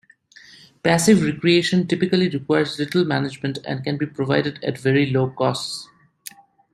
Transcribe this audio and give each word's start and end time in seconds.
Passive 0.81 1.21
recreation 1.23 1.85
typically 1.85 2.27
requires 2.27 2.79
little 2.79 3.05
management 3.05 3.59
and 3.67 3.83
can 3.83 3.99
be 3.99 4.07
provided 4.07 4.57
at 4.63 4.79
very 4.79 5.05
low 5.05 5.29
costs. 5.29 5.87